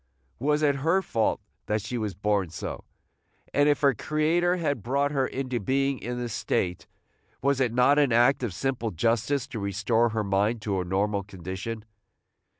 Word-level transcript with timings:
Was 0.39 0.63
it 0.63 0.77
her 0.77 1.03
fault 1.03 1.39
that 1.67 1.79
she 1.83 1.95
was 1.95 2.15
born 2.15 2.49
so? 2.49 2.85
and, 3.53 3.69
if 3.69 3.81
her 3.81 3.93
Creator 3.93 4.55
had 4.55 4.81
brought 4.81 5.11
her 5.11 5.27
into 5.27 5.59
being 5.59 5.99
in 5.99 6.17
this 6.19 6.33
state, 6.33 6.87
was 7.43 7.59
it 7.59 7.71
not 7.71 7.99
an 7.99 8.11
act 8.11 8.41
of 8.41 8.51
simple 8.51 8.89
justice 8.89 9.45
to 9.49 9.59
restore 9.59 10.09
her 10.09 10.23
mind 10.23 10.59
to 10.63 10.81
a 10.81 10.85
normal 10.85 11.21
condition? 11.21 11.85